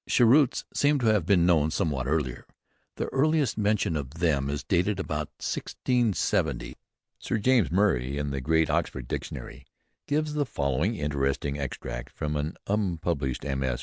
[0.09, 2.47] Cheroots seem to have been known somewhat earlier.
[2.95, 6.75] The earliest mention of them is dated about 1670.
[7.19, 9.67] Sir James Murray, in the great Oxford Dictionary,
[10.07, 13.79] gives the following interesting extract from an unpublished MS.